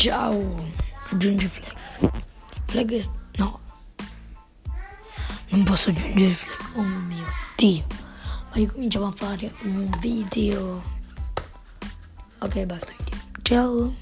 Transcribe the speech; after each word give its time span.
Ciao. 0.00 0.56
Aggiungi 1.10 1.46
flag. 1.46 1.76
Flag 2.68 2.90
è... 2.90 3.04
No. 3.36 3.60
Non 5.50 5.62
posso 5.62 5.90
aggiungere 5.90 6.30
flag. 6.30 6.76
Oh 6.76 6.82
mio 6.82 7.26
Dio. 7.54 7.84
Ma 8.48 8.56
io 8.56 8.72
cominciamo 8.72 9.08
a 9.08 9.12
fare 9.12 9.52
un 9.64 9.90
video. 10.00 10.82
Ok, 12.38 12.64
basta 12.64 12.94
video. 12.96 13.18
Ciao. 13.42 13.94